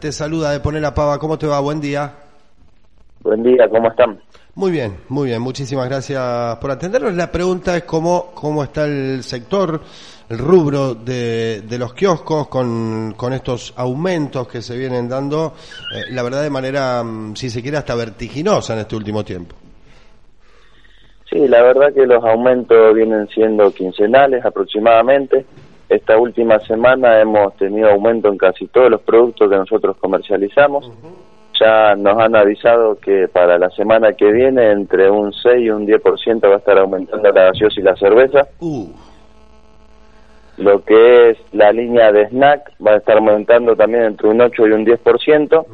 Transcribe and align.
Te 0.00 0.10
saluda 0.10 0.50
de 0.50 0.58
Poner 0.58 0.82
la 0.82 0.92
Pava. 0.92 1.20
¿Cómo 1.20 1.38
te 1.38 1.46
va? 1.46 1.60
Buen 1.60 1.80
día. 1.80 2.12
Buen 3.20 3.44
día, 3.44 3.68
¿cómo 3.68 3.90
están? 3.90 4.20
Muy 4.56 4.72
bien, 4.72 4.96
muy 5.08 5.28
bien. 5.28 5.40
Muchísimas 5.40 5.88
gracias 5.88 6.56
por 6.56 6.72
atendernos. 6.72 7.14
La 7.14 7.30
pregunta 7.30 7.76
es 7.76 7.84
cómo, 7.84 8.32
cómo 8.34 8.64
está 8.64 8.86
el 8.86 9.22
sector, 9.22 9.80
el 10.28 10.38
rubro 10.38 10.96
de, 10.96 11.60
de 11.60 11.78
los 11.78 11.94
kioscos 11.94 12.48
con, 12.48 13.14
con 13.16 13.32
estos 13.34 13.72
aumentos 13.76 14.48
que 14.48 14.62
se 14.62 14.76
vienen 14.76 15.08
dando, 15.08 15.52
eh, 15.94 16.12
la 16.12 16.24
verdad 16.24 16.42
de 16.42 16.50
manera, 16.50 17.04
mm, 17.04 17.36
si 17.36 17.48
se 17.48 17.62
quiere, 17.62 17.76
hasta 17.76 17.94
vertiginosa 17.94 18.72
en 18.72 18.80
este 18.80 18.96
último 18.96 19.22
tiempo. 19.22 19.54
Sí, 21.30 21.46
la 21.46 21.62
verdad 21.62 21.94
que 21.94 22.04
los 22.04 22.24
aumentos 22.24 22.92
vienen 22.96 23.28
siendo 23.28 23.70
quincenales 23.70 24.44
aproximadamente. 24.44 25.46
Esta 25.92 26.16
última 26.16 26.58
semana 26.60 27.20
hemos 27.20 27.54
tenido 27.58 27.90
aumento 27.90 28.28
en 28.28 28.38
casi 28.38 28.66
todos 28.68 28.90
los 28.90 29.02
productos 29.02 29.50
que 29.50 29.56
nosotros 29.56 29.94
comercializamos. 29.98 30.90
Ya 31.60 31.94
nos 31.96 32.16
han 32.18 32.34
avisado 32.34 32.98
que 32.98 33.28
para 33.28 33.58
la 33.58 33.68
semana 33.68 34.14
que 34.14 34.32
viene 34.32 34.70
entre 34.70 35.10
un 35.10 35.34
6 35.34 35.60
y 35.60 35.68
un 35.68 35.86
10% 35.86 36.48
va 36.48 36.54
a 36.54 36.58
estar 36.58 36.78
aumentando 36.78 37.30
la 37.30 37.44
gaseosa 37.44 37.78
y 37.78 37.82
la 37.82 37.94
cerveza. 37.96 38.48
Uh, 38.60 38.88
Lo 40.56 40.82
que 40.82 41.28
es 41.30 41.38
la 41.52 41.70
línea 41.72 42.10
de 42.10 42.26
snack 42.28 42.72
va 42.84 42.92
a 42.92 42.96
estar 42.96 43.18
aumentando 43.18 43.76
también 43.76 44.04
entre 44.04 44.28
un 44.28 44.40
8 44.40 44.68
y 44.68 44.72
un 44.72 44.86
10%. 44.86 45.66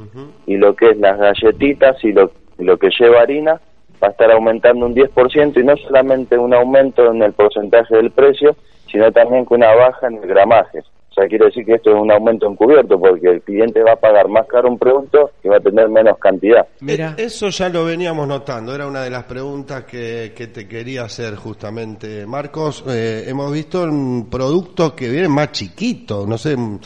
Y 0.46 0.56
lo 0.56 0.74
que 0.74 0.90
es 0.90 0.98
las 0.98 1.16
galletitas 1.16 2.02
y 2.02 2.10
lo, 2.10 2.32
lo 2.58 2.76
que 2.76 2.90
lleva 2.98 3.20
harina 3.20 3.60
va 4.02 4.08
a 4.08 4.10
estar 4.10 4.32
aumentando 4.32 4.84
un 4.84 4.96
10% 4.96 5.60
y 5.60 5.64
no 5.64 5.76
solamente 5.76 6.36
un 6.36 6.54
aumento 6.54 7.08
en 7.08 7.22
el 7.22 7.34
porcentaje 7.34 7.94
del 7.94 8.10
precio, 8.10 8.56
sino 8.90 9.10
también 9.12 9.44
con 9.44 9.58
una 9.58 9.74
baja 9.74 10.06
en 10.08 10.16
el 10.16 10.28
gramaje. 10.28 10.80
O 11.10 11.20
sea, 11.20 11.26
quiere 11.26 11.46
decir 11.46 11.64
que 11.64 11.74
esto 11.74 11.90
es 11.90 11.96
un 11.96 12.12
aumento 12.12 12.46
encubierto 12.48 12.98
porque 12.98 13.28
el 13.28 13.42
cliente 13.42 13.82
va 13.82 13.92
a 13.92 13.96
pagar 13.96 14.28
más 14.28 14.46
caro 14.46 14.68
un 14.68 14.78
producto 14.78 15.30
y 15.42 15.48
va 15.48 15.56
a 15.56 15.60
tener 15.60 15.88
menos 15.88 16.16
cantidad. 16.18 16.66
Eh, 16.86 17.14
Eso 17.16 17.48
ya 17.48 17.68
lo 17.68 17.84
veníamos 17.84 18.28
notando, 18.28 18.72
era 18.74 18.86
una 18.86 19.02
de 19.02 19.10
las 19.10 19.24
preguntas 19.24 19.84
que, 19.84 20.32
que 20.36 20.46
te 20.46 20.68
quería 20.68 21.02
hacer 21.02 21.34
justamente, 21.34 22.24
Marcos. 22.26 22.84
Eh, 22.88 23.24
hemos 23.26 23.52
visto 23.52 23.82
un 23.82 24.28
producto 24.30 24.94
que 24.94 25.08
viene 25.08 25.28
más 25.28 25.50
chiquito, 25.50 26.24
no 26.24 26.38
sé, 26.38 26.56
mm, 26.56 26.78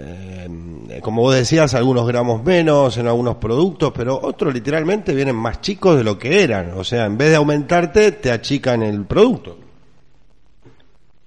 eh, 0.00 1.00
como 1.02 1.22
vos 1.22 1.34
decías, 1.34 1.74
algunos 1.74 2.06
gramos 2.06 2.44
menos 2.44 2.96
en 2.98 3.08
algunos 3.08 3.36
productos, 3.36 3.92
pero 3.96 4.18
otros 4.22 4.54
literalmente 4.54 5.14
vienen 5.14 5.36
más 5.36 5.60
chicos 5.60 5.96
de 5.96 6.04
lo 6.04 6.18
que 6.18 6.42
eran. 6.42 6.72
O 6.74 6.84
sea, 6.84 7.06
en 7.06 7.16
vez 7.16 7.30
de 7.30 7.36
aumentarte, 7.36 8.12
te 8.12 8.30
achican 8.30 8.82
el 8.82 9.06
producto. 9.06 9.56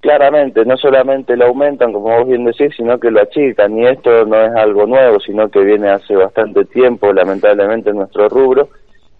Claramente, 0.01 0.65
no 0.65 0.75
solamente 0.77 1.37
lo 1.37 1.45
aumentan, 1.45 1.93
como 1.93 2.17
vos 2.17 2.27
bien 2.27 2.43
decís, 2.43 2.73
sino 2.75 2.99
que 2.99 3.11
lo 3.11 3.21
achican. 3.21 3.77
Y 3.77 3.85
esto 3.85 4.25
no 4.25 4.43
es 4.43 4.51
algo 4.55 4.87
nuevo, 4.87 5.19
sino 5.19 5.47
que 5.49 5.59
viene 5.59 5.89
hace 5.89 6.15
bastante 6.15 6.65
tiempo, 6.65 7.13
lamentablemente, 7.13 7.91
en 7.91 7.97
nuestro 7.97 8.27
rubro. 8.27 8.67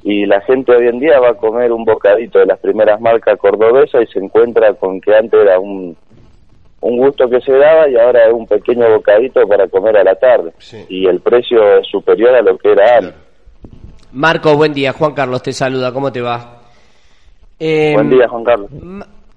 Y 0.04 0.26
la 0.26 0.42
gente 0.42 0.76
hoy 0.76 0.88
en 0.88 1.00
día 1.00 1.20
va 1.20 1.30
a 1.30 1.34
comer 1.36 1.72
un 1.72 1.86
bocadito 1.86 2.40
de 2.40 2.48
las 2.48 2.60
primeras 2.60 3.00
marcas 3.00 3.38
cordobesas 3.38 4.02
y 4.02 4.12
se 4.12 4.20
encuentra 4.20 4.74
con 4.74 5.00
que 5.00 5.16
antes 5.16 5.40
era 5.40 5.60
un, 5.60 5.96
un 6.82 6.98
gusto 6.98 7.30
que 7.30 7.40
se 7.42 7.54
daba 7.54 7.88
y 7.88 7.96
ahora 7.96 8.26
es 8.28 8.34
un 8.34 8.48
pequeño 8.48 8.90
bocadito 8.90 9.48
para 9.48 9.68
comer 9.68 9.98
a 9.98 10.04
la 10.04 10.16
tarde. 10.16 10.52
Sí. 10.58 10.84
Y 10.90 11.06
el 11.06 11.20
precio 11.20 11.78
es 11.78 11.88
superior 11.88 12.34
a 12.34 12.42
lo 12.42 12.58
que 12.58 12.72
era 12.72 12.98
antes. 12.98 13.14
Marco, 14.12 14.56
buen 14.56 14.74
día. 14.74 14.92
Juan 14.94 15.14
Carlos 15.14 15.44
te 15.44 15.54
saluda. 15.54 15.94
¿Cómo 15.94 16.12
te 16.12 16.22
va? 16.22 16.58
Eh, 17.60 17.94
Buen 17.94 18.10
día, 18.10 18.28
Juan 18.28 18.44
Carlos. 18.44 18.72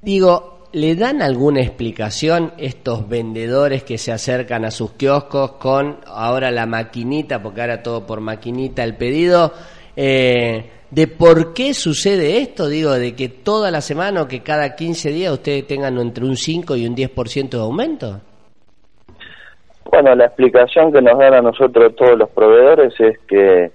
Digo, 0.01 0.54
¿le 0.75 0.97
dan 0.97 1.23
alguna 1.23 1.61
explicación 1.61 2.53
estos 2.59 3.09
vendedores 3.09 3.85
que 3.85 3.97
se 3.97 4.11
acercan 4.11 4.65
a 4.65 4.73
sus 4.73 4.95
kioscos 4.95 5.53
con 5.53 5.99
ahora 6.05 6.51
la 6.51 6.67
maquinita, 6.67 7.41
porque 7.41 7.61
ahora 7.61 7.81
todo 7.83 8.05
por 8.05 8.21
maquinita 8.21 8.83
el 8.83 8.97
pedido, 8.97 9.53
eh, 9.95 10.71
de 10.91 11.07
por 11.07 11.55
qué 11.55 11.75
sucede 11.75 12.39
esto? 12.39 12.69
Digo, 12.69 12.91
de 12.93 13.15
que 13.15 13.29
toda 13.29 13.71
la 13.71 13.81
semana 13.81 14.23
o 14.23 14.29
que 14.29 14.43
cada 14.43 14.75
15 14.75 15.11
días 15.11 15.33
ustedes 15.33 15.65
tengan 15.69 15.97
entre 15.99 16.25
un 16.25 16.37
5 16.37 16.75
y 16.75 16.87
un 16.87 16.97
10% 16.97 17.51
de 17.51 17.63
aumento. 17.63 18.21
Bueno, 19.93 20.13
la 20.17 20.27
explicación 20.27 20.93
que 20.93 21.01
nos 21.01 21.17
dan 21.17 21.35
a 21.35 21.41
nosotros 21.41 21.95
todos 21.95 22.19
los 22.19 22.29
proveedores 22.31 22.93
es 22.99 23.17
que 23.29 23.71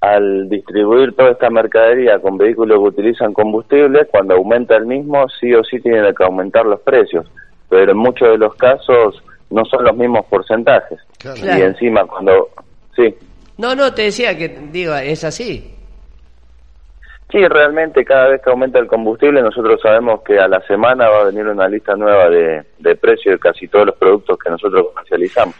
al 0.00 0.48
distribuir 0.48 1.14
toda 1.14 1.32
esta 1.32 1.50
mercadería 1.50 2.18
con 2.18 2.38
vehículos 2.38 2.78
que 2.78 3.00
utilizan 3.00 3.32
combustible, 3.34 4.06
cuando 4.06 4.34
aumenta 4.34 4.76
el 4.76 4.86
mismo, 4.86 5.26
sí 5.40 5.52
o 5.54 5.62
sí 5.62 5.78
tienen 5.80 6.14
que 6.14 6.24
aumentar 6.24 6.64
los 6.64 6.80
precios. 6.80 7.26
Pero 7.68 7.92
en 7.92 7.98
muchos 7.98 8.28
de 8.28 8.38
los 8.38 8.54
casos 8.56 9.22
no 9.50 9.64
son 9.64 9.84
los 9.84 9.96
mismos 9.96 10.24
porcentajes. 10.26 10.98
Claro. 11.18 11.38
Y 11.40 11.62
encima 11.62 12.06
cuando... 12.06 12.48
Sí, 12.96 13.14
No, 13.58 13.74
no, 13.74 13.92
te 13.92 14.02
decía 14.02 14.36
que, 14.36 14.48
digo, 14.72 14.94
es 14.94 15.22
así. 15.22 15.74
Sí, 17.30 17.46
realmente 17.48 18.04
cada 18.04 18.28
vez 18.28 18.42
que 18.42 18.50
aumenta 18.50 18.78
el 18.78 18.86
combustible 18.86 19.42
nosotros 19.42 19.80
sabemos 19.82 20.22
que 20.22 20.38
a 20.38 20.48
la 20.48 20.60
semana 20.62 21.08
va 21.08 21.20
a 21.22 21.24
venir 21.24 21.46
una 21.46 21.68
lista 21.68 21.94
nueva 21.96 22.28
de, 22.28 22.64
de 22.78 22.96
precios 22.96 23.34
de 23.34 23.38
casi 23.38 23.68
todos 23.68 23.86
los 23.86 23.96
productos 23.96 24.38
que 24.38 24.50
nosotros 24.50 24.86
comercializamos. 24.88 25.54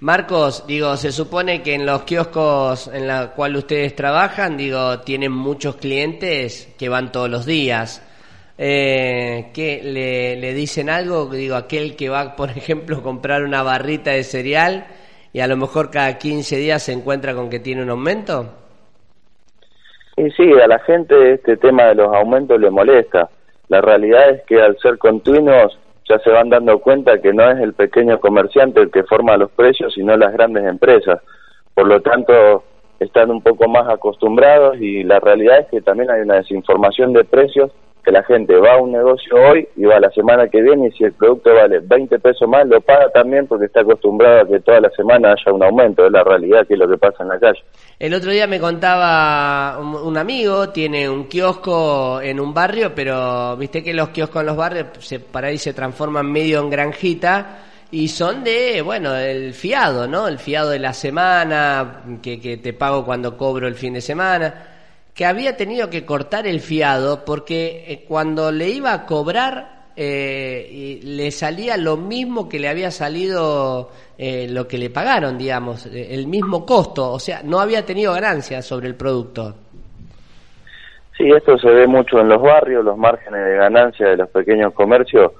Marcos, 0.00 0.66
digo, 0.66 0.96
se 0.96 1.12
supone 1.12 1.62
que 1.62 1.74
en 1.74 1.86
los 1.86 2.02
kioscos 2.02 2.88
en 2.88 3.06
la 3.06 3.32
cual 3.32 3.56
ustedes 3.56 3.96
trabajan, 3.96 4.56
digo, 4.56 5.00
tienen 5.00 5.32
muchos 5.32 5.76
clientes 5.76 6.74
que 6.78 6.88
van 6.88 7.10
todos 7.10 7.30
los 7.30 7.46
días. 7.46 8.02
Eh, 8.58 9.50
¿qué, 9.54 9.80
le, 9.82 10.36
le 10.36 10.54
dicen 10.54 10.90
algo? 10.90 11.26
Digo, 11.26 11.56
aquel 11.56 11.96
que 11.96 12.08
va, 12.08 12.36
por 12.36 12.50
ejemplo, 12.50 12.98
a 12.98 13.02
comprar 13.02 13.44
una 13.44 13.62
barrita 13.62 14.10
de 14.10 14.24
cereal 14.24 14.86
y 15.32 15.40
a 15.40 15.46
lo 15.46 15.56
mejor 15.56 15.90
cada 15.90 16.18
15 16.18 16.56
días 16.56 16.82
se 16.82 16.92
encuentra 16.92 17.34
con 17.34 17.48
que 17.48 17.60
tiene 17.60 17.82
un 17.82 17.90
aumento. 17.90 18.63
Y 20.16 20.30
sí, 20.30 20.52
a 20.52 20.66
la 20.66 20.78
gente 20.80 21.32
este 21.32 21.56
tema 21.56 21.84
de 21.84 21.96
los 21.96 22.14
aumentos 22.14 22.60
le 22.60 22.70
molesta. 22.70 23.28
La 23.68 23.80
realidad 23.80 24.30
es 24.30 24.42
que 24.44 24.60
al 24.60 24.78
ser 24.78 24.98
continuos 24.98 25.78
ya 26.08 26.18
se 26.18 26.30
van 26.30 26.50
dando 26.50 26.78
cuenta 26.78 27.20
que 27.20 27.32
no 27.32 27.50
es 27.50 27.58
el 27.60 27.72
pequeño 27.72 28.20
comerciante 28.20 28.80
el 28.80 28.90
que 28.90 29.04
forma 29.04 29.36
los 29.36 29.50
precios, 29.52 29.94
sino 29.94 30.16
las 30.16 30.32
grandes 30.32 30.64
empresas. 30.64 31.20
Por 31.74 31.88
lo 31.88 32.00
tanto, 32.00 32.62
están 33.00 33.30
un 33.30 33.42
poco 33.42 33.68
más 33.68 33.88
acostumbrados 33.88 34.76
y 34.80 35.02
la 35.02 35.18
realidad 35.18 35.60
es 35.60 35.66
que 35.68 35.80
también 35.80 36.10
hay 36.10 36.20
una 36.20 36.36
desinformación 36.36 37.12
de 37.12 37.24
precios 37.24 37.72
que 38.04 38.12
la 38.12 38.22
gente 38.22 38.54
va 38.56 38.74
a 38.74 38.80
un 38.80 38.92
negocio 38.92 39.34
hoy 39.36 39.66
y 39.76 39.84
va 39.84 39.98
la 39.98 40.10
semana 40.10 40.48
que 40.48 40.60
viene 40.60 40.88
y 40.88 40.92
si 40.92 41.04
el 41.04 41.12
producto 41.12 41.54
vale 41.54 41.80
20 41.80 42.18
pesos 42.18 42.48
más 42.48 42.66
lo 42.66 42.80
paga 42.80 43.10
también 43.10 43.46
porque 43.46 43.66
está 43.66 43.80
acostumbrado 43.80 44.42
a 44.42 44.46
que 44.46 44.60
toda 44.60 44.80
la 44.80 44.90
semana 44.90 45.32
haya 45.32 45.52
un 45.52 45.62
aumento, 45.62 46.06
es 46.06 46.12
la 46.12 46.22
realidad 46.22 46.66
que 46.66 46.74
es 46.74 46.80
lo 46.80 46.88
que 46.88 46.98
pasa 46.98 47.22
en 47.22 47.28
la 47.30 47.38
calle. 47.38 47.62
El 47.98 48.14
otro 48.14 48.30
día 48.30 48.46
me 48.46 48.60
contaba 48.60 49.78
un, 49.80 49.94
un 49.94 50.16
amigo, 50.18 50.68
tiene 50.68 51.08
un 51.08 51.24
kiosco 51.24 52.20
en 52.20 52.38
un 52.38 52.52
barrio, 52.52 52.92
pero 52.94 53.56
viste 53.56 53.82
que 53.82 53.94
los 53.94 54.10
kioscos 54.10 54.40
en 54.40 54.46
los 54.46 54.56
barrios 54.56 54.86
se, 54.98 55.20
para 55.20 55.48
ahí 55.48 55.58
se 55.58 55.72
transforman 55.72 56.30
medio 56.30 56.60
en 56.60 56.70
granjita 56.70 57.58
y 57.90 58.08
son 58.08 58.42
de, 58.42 58.82
bueno, 58.82 59.14
el 59.14 59.54
fiado, 59.54 60.08
¿no? 60.08 60.26
El 60.26 60.38
fiado 60.38 60.70
de 60.70 60.80
la 60.80 60.92
semana, 60.92 62.02
que, 62.20 62.40
que 62.40 62.56
te 62.56 62.72
pago 62.72 63.04
cuando 63.04 63.36
cobro 63.36 63.68
el 63.68 63.76
fin 63.76 63.94
de 63.94 64.00
semana, 64.00 64.73
que 65.14 65.24
había 65.24 65.56
tenido 65.56 65.90
que 65.90 66.04
cortar 66.04 66.46
el 66.46 66.60
fiado 66.60 67.24
porque 67.24 67.84
eh, 67.86 68.04
cuando 68.06 68.50
le 68.50 68.68
iba 68.68 68.92
a 68.92 69.06
cobrar 69.06 69.74
eh, 69.96 70.98
le 71.04 71.30
salía 71.30 71.76
lo 71.76 71.96
mismo 71.96 72.48
que 72.48 72.58
le 72.58 72.68
había 72.68 72.90
salido 72.90 73.90
eh, 74.18 74.48
lo 74.50 74.66
que 74.66 74.76
le 74.76 74.90
pagaron, 74.90 75.38
digamos, 75.38 75.86
eh, 75.86 76.14
el 76.14 76.26
mismo 76.26 76.66
costo, 76.66 77.12
o 77.12 77.18
sea, 77.20 77.42
no 77.44 77.60
había 77.60 77.86
tenido 77.86 78.12
ganancia 78.12 78.60
sobre 78.60 78.88
el 78.88 78.96
producto. 78.96 79.54
Sí, 81.16 81.30
esto 81.30 81.56
se 81.58 81.70
ve 81.70 81.86
mucho 81.86 82.18
en 82.18 82.28
los 82.28 82.42
barrios, 82.42 82.84
los 82.84 82.98
márgenes 82.98 83.44
de 83.44 83.56
ganancia 83.56 84.08
de 84.08 84.16
los 84.16 84.28
pequeños 84.30 84.72
comercios 84.74 85.30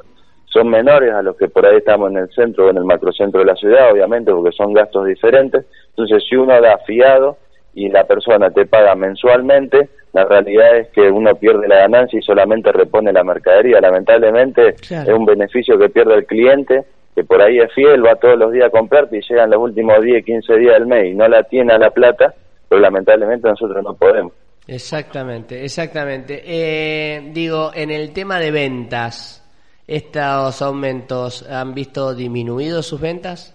son 0.47 0.69
menores 0.69 1.13
a 1.13 1.21
los 1.21 1.37
que 1.37 1.49
por 1.49 1.67
ahí 1.67 1.79
estamos 1.79 2.13
en 2.13 2.19
el 2.19 2.31
centro 2.31 2.67
o 2.67 2.71
en 2.71 2.77
el 2.77 2.85
macrocentro 2.85 3.41
de 3.41 3.47
la 3.47 3.57
ciudad, 3.57 3.91
obviamente, 3.91 4.31
porque 4.31 4.53
son 4.57 4.73
gastos 4.73 5.07
diferentes. 5.07 5.67
Entonces, 5.89 6.23
si 6.29 6.37
uno 6.37 6.61
da 6.61 6.79
fiado 6.87 7.39
y 7.75 7.89
la 7.89 8.05
persona 8.05 8.51
te 8.51 8.67
paga 8.67 8.95
mensualmente, 8.95 9.89
la 10.13 10.25
realidad 10.25 10.77
es 10.77 10.89
que 10.89 11.03
uno 11.11 11.35
pierde 11.35 11.67
la 11.67 11.79
ganancia 11.79 12.19
y 12.19 12.23
solamente 12.23 12.71
repone 12.73 13.13
la 13.13 13.25
mercadería. 13.25 13.81
Lamentablemente 13.81 14.75
Claro. 14.75 15.11
es 15.13 15.19
un 15.19 15.25
beneficio 15.25 15.79
que 15.79 15.89
pierde 15.89 16.15
el 16.15 16.27
cliente 16.27 16.85
que 17.15 17.25
por 17.25 17.41
ahí 17.41 17.59
es 17.59 17.73
fiel, 17.73 18.05
va 18.05 18.17
todos 18.17 18.37
los 18.37 18.53
días 18.53 18.67
a 18.67 18.71
comprarte 18.71 19.19
y 19.19 19.21
llegan 19.21 19.51
los 19.51 19.61
últimos 19.61 20.03
10, 20.03 20.25
15 20.25 20.57
días 20.57 20.75
del 20.75 20.87
mes 20.87 21.13
y 21.13 21.15
no 21.15 21.29
la 21.29 21.45
tiene 21.45 21.73
a 21.73 21.79
la 21.79 21.91
plata, 21.91 22.35
pero 22.69 22.81
lamentablemente 22.81 23.49
nosotros 23.49 23.83
no 23.85 23.95
podemos. 23.95 24.33
Exactamente, 24.67 25.63
exactamente. 25.63 26.43
Eh, 26.45 27.31
digo, 27.33 27.71
en 27.75 27.91
el 27.91 28.13
tema 28.13 28.41
de 28.41 28.51
ventas, 28.51 29.45
¿estos 29.87 30.61
aumentos 30.63 31.49
han 31.49 31.75
visto 31.75 32.15
disminuidos 32.15 32.87
sus 32.87 33.01
ventas? 33.01 33.55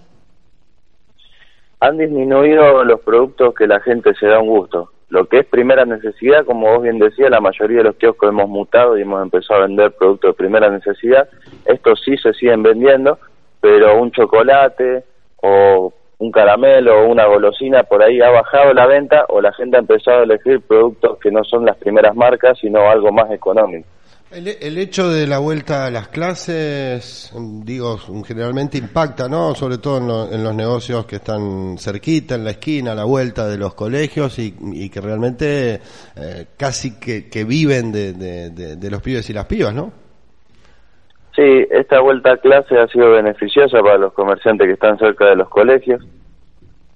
Han 1.82 1.98
disminuido 1.98 2.84
los 2.84 3.00
productos 3.02 3.54
que 3.54 3.68
la 3.68 3.80
gente 3.80 4.14
se 4.16 4.28
da 4.28 4.40
un 4.40 4.50
gusto. 4.50 4.92
Lo 5.10 5.26
que 5.28 5.40
es 5.40 5.46
primera 5.46 5.86
necesidad, 5.86 6.46
como 6.46 6.72
vos 6.72 6.84
bien 6.84 7.00
decías, 7.00 7.32
la 7.32 7.40
mayoría 7.40 7.78
de 7.78 7.86
los 7.86 7.96
kioscos 7.96 8.30
hemos 8.30 8.48
mutado 8.48 8.98
y 8.98 9.02
hemos 9.02 9.24
empezado 9.24 9.62
a 9.62 9.66
vender 9.66 9.92
productos 9.94 10.32
de 10.32 10.38
primera 10.38 10.70
necesidad. 10.70 11.28
Estos 11.66 12.02
sí 12.04 12.16
se 12.18 12.34
siguen 12.34 12.62
vendiendo, 12.62 13.18
pero 13.60 14.00
un 14.00 14.12
chocolate 14.12 15.04
o 15.42 15.94
un 16.20 16.32
caramelo 16.32 17.00
o 17.00 17.08
una 17.08 17.26
golosina 17.26 17.84
por 17.84 18.04
ahí 18.04 18.22
ha 18.22 18.30
bajado 18.30 18.74
la 18.74 18.86
venta 18.86 19.26
o 19.30 19.42
la 19.42 19.54
gente 19.54 19.78
ha 19.78 19.80
empezado 19.80 20.20
a 20.20 20.24
elegir 20.24 20.62
productos 20.62 21.18
que 21.20 21.32
no 21.32 21.44
son 21.44 21.66
las 21.66 21.78
primeras 21.78 22.16
marcas, 22.16 22.60
sino 22.60 22.90
algo 22.90 23.12
más 23.12 23.32
económico. 23.32 23.88
El, 24.32 24.78
hecho 24.78 25.10
de 25.10 25.26
la 25.26 25.40
vuelta 25.40 25.88
a 25.88 25.90
las 25.90 26.10
clases, 26.10 27.34
digo, 27.64 27.98
generalmente 28.28 28.78
impacta, 28.78 29.28
¿no? 29.28 29.56
Sobre 29.56 29.80
todo 29.80 30.30
en, 30.32 30.44
los 30.44 30.54
negocios 30.54 31.08
que 31.08 31.16
están 31.16 31.80
cerquita, 31.80 32.36
en 32.36 32.44
la 32.44 32.52
esquina, 32.52 32.92
a 32.92 32.96
la 32.96 33.06
vuelta 33.06 33.48
de 33.48 33.58
los 33.58 33.74
colegios 33.74 34.38
y, 34.38 34.90
que 34.92 35.02
realmente 35.02 35.82
eh, 36.16 36.46
casi 36.56 37.00
que, 37.00 37.44
viven 37.44 37.92
de, 37.92 38.14
de, 38.14 38.92
los 38.92 39.02
pibes 39.02 39.28
y 39.32 39.34
las 39.34 39.48
pibas, 39.48 39.74
¿no? 39.74 39.92
Sí, 41.36 41.66
esta 41.72 42.00
vuelta 42.00 42.34
a 42.34 42.38
clase 42.38 42.78
ha 42.78 42.88
sido 42.88 43.10
beneficiosa 43.10 43.80
para 43.82 43.98
los 43.98 44.14
comerciantes 44.14 44.68
que 44.68 44.74
están 44.74 45.00
cerca 45.00 45.26
de 45.26 45.38
los 45.38 45.50
colegios. 45.50 46.06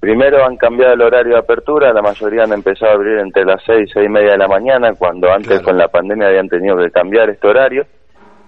Primero 0.04 0.44
han 0.44 0.58
cambiado 0.58 0.96
el 0.96 1.02
horario 1.02 1.36
de 1.36 1.40
apertura, 1.40 1.94
la 1.94 2.02
mayoría 2.02 2.44
han 2.44 2.52
empezado 2.52 2.92
a 2.92 2.96
abrir 2.96 3.20
entre 3.20 3.46
las 3.46 3.64
seis 3.66 3.88
y 3.88 3.94
seis 3.94 4.06
y 4.08 4.10
media 4.10 4.32
de 4.32 4.38
la 4.38 4.50
mañana, 4.50 4.94
cuando 4.96 5.32
antes 5.32 5.62
con 5.62 5.78
la 5.78 5.88
pandemia 5.88 6.28
habían 6.28 6.50
tenido 6.50 6.76
que 6.76 6.92
cambiar 6.92 7.30
este 7.30 7.48
horario, 7.48 7.86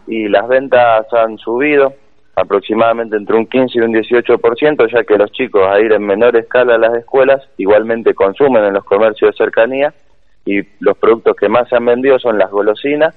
y 0.05 0.27
las 0.27 0.49
ventas 0.49 1.05
han 1.13 1.37
subido 1.37 1.93
aproximadamente 2.35 3.15
entre 3.15 3.37
un 3.37 3.47
15 3.47 3.71
y 3.73 3.81
un 3.81 3.93
18%, 3.93 4.91
ya 4.91 5.05
que 5.05 5.17
los 5.17 5.31
chicos 5.31 5.65
a 5.65 5.79
ir 5.79 5.93
en 5.93 6.05
menor 6.05 6.35
escala 6.35 6.75
a 6.75 6.77
las 6.77 6.93
escuelas 6.95 7.41
igualmente 7.55 8.13
consumen 8.13 8.65
en 8.65 8.73
los 8.73 8.83
comercios 8.83 9.31
de 9.31 9.37
cercanía, 9.37 9.93
y 10.43 10.59
los 10.81 10.97
productos 10.97 11.37
que 11.37 11.47
más 11.47 11.69
se 11.69 11.77
han 11.77 11.85
vendido 11.85 12.19
son 12.19 12.37
las 12.37 12.51
golosinas 12.51 13.15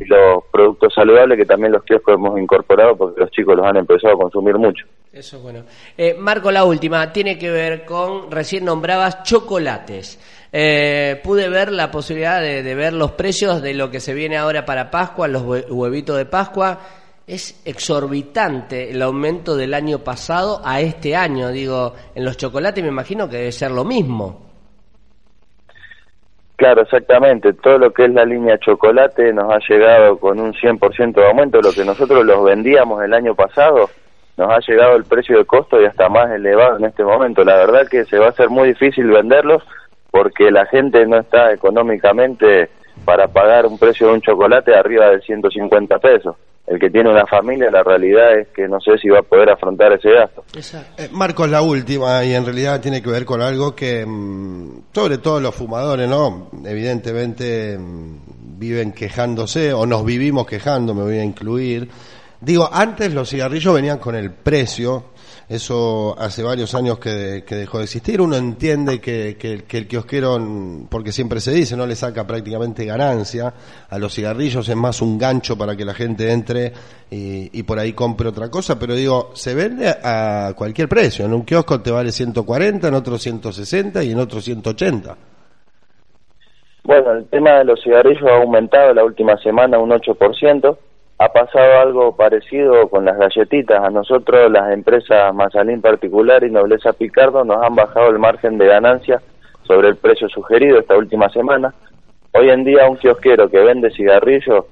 los 0.00 0.44
productos 0.50 0.92
saludables 0.94 1.38
que 1.38 1.44
también 1.44 1.72
los 1.72 1.82
kioscos 1.84 2.14
hemos 2.14 2.38
incorporado 2.38 2.96
porque 2.96 3.20
los 3.20 3.30
chicos 3.30 3.56
los 3.56 3.66
han 3.66 3.76
empezado 3.76 4.14
a 4.14 4.18
consumir 4.18 4.56
mucho. 4.56 4.86
Eso 5.12 5.36
es 5.36 5.42
bueno. 5.42 5.62
Eh, 5.96 6.14
Marco, 6.18 6.50
la 6.50 6.64
última 6.64 7.12
tiene 7.12 7.38
que 7.38 7.50
ver 7.50 7.84
con, 7.84 8.30
recién 8.30 8.64
nombrabas 8.64 9.22
chocolates. 9.22 10.18
Eh, 10.52 11.20
pude 11.22 11.48
ver 11.48 11.70
la 11.70 11.90
posibilidad 11.90 12.40
de, 12.40 12.74
ver 12.74 12.92
los 12.92 13.12
precios 13.12 13.62
de 13.62 13.74
lo 13.74 13.90
que 13.90 14.00
se 14.00 14.14
viene 14.14 14.36
ahora 14.36 14.64
para 14.64 14.90
Pascua, 14.90 15.28
los 15.28 15.42
huevitos 15.68 16.16
de 16.16 16.26
Pascua. 16.26 16.80
Es 17.26 17.62
exorbitante 17.64 18.90
el 18.90 19.00
aumento 19.02 19.56
del 19.56 19.72
año 19.72 20.00
pasado 20.00 20.60
a 20.64 20.80
este 20.80 21.16
año. 21.16 21.50
Digo, 21.50 21.94
en 22.14 22.24
los 22.24 22.36
chocolates 22.36 22.82
me 22.82 22.90
imagino 22.90 23.28
que 23.28 23.36
debe 23.36 23.52
ser 23.52 23.70
lo 23.70 23.84
mismo. 23.84 24.53
Claro, 26.56 26.82
exactamente. 26.82 27.52
Todo 27.54 27.78
lo 27.78 27.92
que 27.92 28.04
es 28.04 28.12
la 28.12 28.24
línea 28.24 28.58
chocolate 28.58 29.32
nos 29.32 29.52
ha 29.52 29.58
llegado 29.68 30.18
con 30.18 30.38
un 30.38 30.52
100% 30.52 31.14
de 31.14 31.26
aumento. 31.26 31.60
Lo 31.60 31.72
que 31.72 31.84
nosotros 31.84 32.24
los 32.24 32.44
vendíamos 32.44 33.02
el 33.02 33.12
año 33.12 33.34
pasado, 33.34 33.90
nos 34.36 34.50
ha 34.50 34.58
llegado 34.60 34.96
el 34.96 35.04
precio 35.04 35.38
de 35.38 35.44
costo 35.44 35.80
y 35.80 35.86
hasta 35.86 36.08
más 36.08 36.30
elevado 36.30 36.78
en 36.78 36.84
este 36.84 37.02
momento. 37.02 37.44
La 37.44 37.56
verdad 37.56 37.88
que 37.88 38.04
se 38.04 38.18
va 38.18 38.26
a 38.26 38.30
hacer 38.30 38.50
muy 38.50 38.68
difícil 38.68 39.06
venderlos 39.08 39.62
porque 40.10 40.52
la 40.52 40.66
gente 40.66 41.04
no 41.06 41.18
está 41.18 41.52
económicamente 41.52 42.70
para 43.04 43.26
pagar 43.26 43.66
un 43.66 43.78
precio 43.78 44.06
de 44.06 44.14
un 44.14 44.20
chocolate 44.20 44.74
arriba 44.74 45.10
de 45.10 45.20
150 45.20 45.98
pesos 45.98 46.36
el 46.66 46.78
que 46.78 46.88
tiene 46.88 47.10
una 47.10 47.26
familia, 47.26 47.70
la 47.70 47.82
realidad 47.82 48.38
es 48.38 48.48
que 48.48 48.66
no 48.66 48.80
sé 48.80 48.96
si 48.98 49.08
va 49.08 49.18
a 49.18 49.22
poder 49.22 49.50
afrontar 49.50 49.92
ese 49.92 50.10
gasto. 50.10 50.44
Eh, 50.96 51.08
Marcos, 51.12 51.50
la 51.50 51.60
última, 51.60 52.24
y 52.24 52.32
en 52.32 52.44
realidad 52.44 52.80
tiene 52.80 53.02
que 53.02 53.10
ver 53.10 53.26
con 53.26 53.42
algo 53.42 53.74
que, 53.74 54.04
mm, 54.06 54.84
sobre 54.94 55.18
todo 55.18 55.40
los 55.40 55.54
fumadores, 55.54 56.08
¿no? 56.08 56.50
Evidentemente 56.64 57.76
mm, 57.78 58.58
viven 58.58 58.92
quejándose, 58.92 59.74
o 59.74 59.84
nos 59.84 60.04
vivimos 60.06 60.46
quejando, 60.46 60.94
me 60.94 61.02
voy 61.02 61.18
a 61.18 61.24
incluir. 61.24 61.88
Digo, 62.40 62.68
antes 62.72 63.12
los 63.12 63.28
cigarrillos 63.28 63.74
venían 63.74 63.98
con 63.98 64.14
el 64.14 64.30
precio, 64.30 65.04
eso 65.48 66.14
hace 66.18 66.42
varios 66.42 66.74
años 66.74 66.98
que, 66.98 67.42
dejó 67.48 67.78
de 67.78 67.84
existir. 67.84 68.20
Uno 68.20 68.36
entiende 68.36 69.00
que, 69.00 69.36
el 69.70 69.86
kiosquero, 69.86 70.38
porque 70.90 71.12
siempre 71.12 71.40
se 71.40 71.52
dice, 71.52 71.76
no 71.76 71.86
le 71.86 71.94
saca 71.96 72.26
prácticamente 72.26 72.84
ganancia 72.84 73.52
a 73.88 73.98
los 73.98 74.14
cigarrillos, 74.14 74.68
es 74.68 74.76
más 74.76 75.02
un 75.02 75.18
gancho 75.18 75.56
para 75.56 75.76
que 75.76 75.84
la 75.84 75.94
gente 75.94 76.32
entre 76.32 76.72
y, 77.10 77.62
por 77.62 77.78
ahí 77.78 77.92
compre 77.92 78.28
otra 78.28 78.50
cosa, 78.50 78.78
pero 78.78 78.94
digo, 78.94 79.30
se 79.34 79.54
vende 79.54 79.88
a 79.88 80.52
cualquier 80.56 80.88
precio. 80.88 81.24
En 81.24 81.34
un 81.34 81.44
kiosco 81.44 81.80
te 81.80 81.90
vale 81.90 82.10
140, 82.10 82.88
en 82.88 82.94
otro 82.94 83.18
160 83.18 84.02
y 84.02 84.12
en 84.12 84.18
otro 84.18 84.40
180. 84.40 85.16
Bueno, 86.84 87.12
el 87.12 87.26
tema 87.26 87.58
de 87.58 87.64
los 87.64 87.82
cigarrillos 87.82 88.22
ha 88.24 88.42
aumentado 88.42 88.92
la 88.92 89.04
última 89.04 89.36
semana 89.38 89.78
un 89.78 89.90
8% 89.90 90.76
ha 91.18 91.28
pasado 91.28 91.78
algo 91.78 92.16
parecido 92.16 92.88
con 92.88 93.04
las 93.04 93.16
galletitas. 93.16 93.82
A 93.82 93.90
nosotros, 93.90 94.50
las 94.50 94.72
empresas 94.72 95.32
Mazalín 95.34 95.80
particular 95.80 96.42
y 96.44 96.50
Nobleza 96.50 96.92
Picardo, 96.92 97.44
nos 97.44 97.62
han 97.62 97.74
bajado 97.74 98.08
el 98.10 98.18
margen 98.18 98.58
de 98.58 98.66
ganancia 98.66 99.20
sobre 99.62 99.88
el 99.88 99.96
precio 99.96 100.28
sugerido 100.28 100.78
esta 100.78 100.96
última 100.96 101.28
semana. 101.30 101.72
Hoy 102.32 102.50
en 102.50 102.64
día, 102.64 102.88
un 102.88 102.96
kiosquero 102.96 103.48
que 103.48 103.60
vende 103.60 103.90
cigarrillos, 103.92 104.64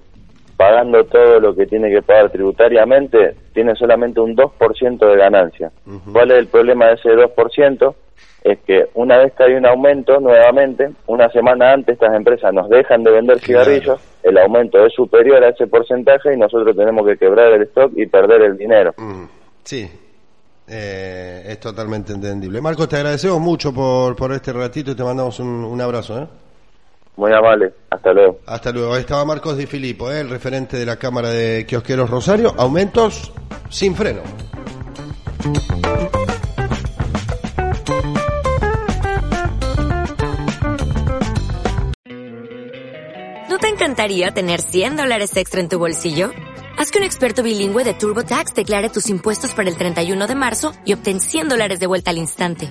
pagando 0.62 1.02
todo 1.06 1.40
lo 1.40 1.56
que 1.56 1.66
tiene 1.66 1.90
que 1.90 2.02
pagar 2.02 2.30
tributariamente, 2.30 3.34
tiene 3.52 3.74
solamente 3.74 4.20
un 4.20 4.36
2% 4.36 5.10
de 5.10 5.16
ganancia. 5.16 5.72
¿Cuál 6.12 6.30
es 6.30 6.38
el 6.38 6.46
problema 6.46 6.86
de 6.86 6.94
ese 6.94 7.08
2%? 7.08 7.94
es 8.44 8.58
que 8.66 8.86
una 8.94 9.18
vez 9.18 9.32
que 9.34 9.44
hay 9.44 9.54
un 9.54 9.64
aumento 9.66 10.18
nuevamente, 10.18 10.90
una 11.06 11.28
semana 11.30 11.74
antes 11.74 11.94
estas 11.94 12.12
empresas 12.14 12.52
nos 12.52 12.68
dejan 12.68 13.04
de 13.04 13.12
vender 13.12 13.38
cigarrillos, 13.38 14.00
el 14.24 14.36
aumento 14.36 14.84
es 14.84 14.92
superior 14.94 15.44
a 15.44 15.50
ese 15.50 15.68
porcentaje 15.68 16.34
y 16.34 16.36
nosotros 16.36 16.76
tenemos 16.76 17.06
que 17.06 17.16
quebrar 17.16 17.52
el 17.52 17.62
stock 17.62 17.92
y 17.94 18.06
perder 18.06 18.42
el 18.42 18.58
dinero. 18.58 18.94
Mm, 18.96 19.24
sí, 19.62 19.88
eh, 20.66 21.44
es 21.46 21.60
totalmente 21.60 22.12
entendible. 22.12 22.60
Marcos, 22.60 22.88
te 22.88 22.96
agradecemos 22.96 23.40
mucho 23.40 23.72
por, 23.72 24.16
por 24.16 24.32
este 24.32 24.52
ratito 24.52 24.90
y 24.90 24.96
te 24.96 25.04
mandamos 25.04 25.38
un, 25.38 25.80
abrazo. 25.80 26.22
¿eh? 26.22 26.26
Muy 27.16 27.32
amable, 27.32 27.72
hasta 27.90 28.12
luego. 28.12 28.38
Hasta 28.46 28.72
luego. 28.72 28.94
Ahí 28.94 29.00
estaba 29.00 29.24
Marcos 29.24 29.56
Di 29.56 29.66
Filippo, 29.66 30.10
¿eh? 30.10 30.20
el 30.20 30.30
referente 30.30 30.76
de 30.76 30.86
la 30.86 30.96
Cámara 30.96 31.30
de 31.30 31.66
Kiosqueros 31.66 32.08
Rosario. 32.08 32.54
Aumentos 32.56 33.32
sin 33.68 33.94
freno. 33.94 34.22
encantaría 43.82 44.30
tener 44.30 44.60
100 44.62 44.96
dólares 44.96 45.36
extra 45.36 45.60
en 45.60 45.68
tu 45.68 45.78
bolsillo? 45.78 46.30
Haz 46.78 46.90
que 46.90 46.98
un 46.98 47.04
experto 47.04 47.42
bilingüe 47.42 47.84
de 47.84 47.94
TurboTax 47.94 48.54
declare 48.54 48.88
tus 48.88 49.10
impuestos 49.10 49.52
para 49.52 49.68
el 49.68 49.76
31 49.76 50.26
de 50.26 50.34
marzo 50.34 50.72
y 50.84 50.94
obtén 50.94 51.20
100 51.20 51.48
dólares 51.48 51.78
de 51.80 51.86
vuelta 51.86 52.10
al 52.10 52.18
instante. 52.18 52.70